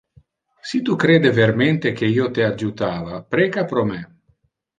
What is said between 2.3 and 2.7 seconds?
te